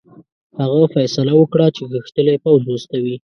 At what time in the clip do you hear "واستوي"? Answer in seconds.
2.65-3.15